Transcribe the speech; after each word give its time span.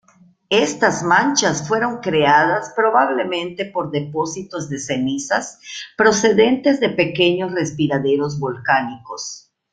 Estas 0.49 1.03
manchas 1.03 1.67
fueron 1.67 1.99
creadas 1.99 2.73
probablemente 2.75 3.65
por 3.65 3.91
depósitos 3.91 4.67
de 4.67 4.79
cenizas 4.79 5.59
procedentes 5.95 6.79
de 6.79 6.89
pequeños 6.89 7.51
respiraderos 7.51 8.39
volcánicos. 8.39 9.51